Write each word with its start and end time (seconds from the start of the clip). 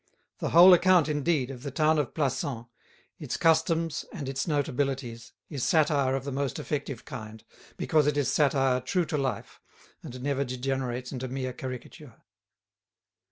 The 0.39 0.49
whole 0.49 0.73
account, 0.73 1.07
indeed, 1.07 1.51
of 1.51 1.61
the 1.61 1.69
town 1.69 1.99
of 1.99 2.15
Plassans, 2.15 2.65
its 3.19 3.37
customs 3.37 4.03
and 4.11 4.27
its 4.27 4.47
notabilities, 4.47 5.31
is 5.47 5.63
satire 5.63 6.15
of 6.15 6.23
the 6.23 6.31
most 6.31 6.57
effective 6.57 7.05
kind, 7.05 7.43
because 7.77 8.07
it 8.07 8.17
is 8.17 8.27
satire 8.31 8.79
true 8.81 9.05
to 9.05 9.17
life, 9.19 9.61
and 10.01 10.19
never 10.23 10.43
degenerates 10.43 11.11
into 11.11 11.27
mere 11.27 11.53
caricature. 11.53 12.19